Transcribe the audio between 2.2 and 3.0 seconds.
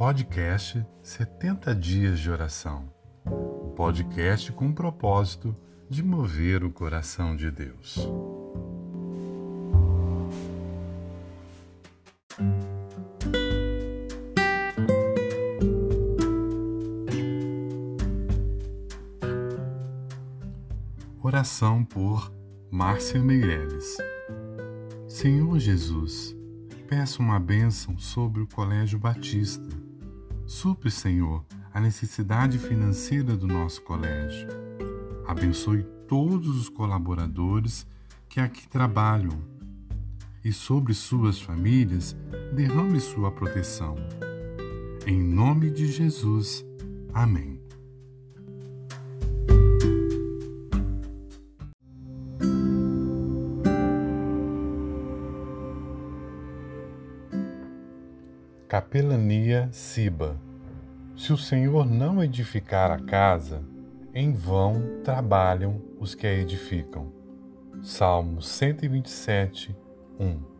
de Oração.